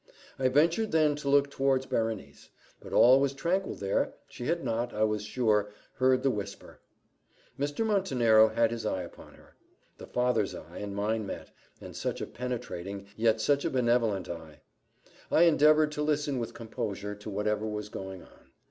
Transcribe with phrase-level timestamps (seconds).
[0.39, 4.95] I ventured then to look towards Berenice; but all was tranquil there she had not,
[4.95, 6.79] I was sure, heard the whisper.
[7.59, 7.85] Mr.
[7.85, 9.57] Montenero had his eye upon her;
[9.99, 14.61] the father's eye and mine met and such a penetrating, yet such a benevolent eye!
[15.29, 18.53] I endeavoured to listen with composure to whatever was going on.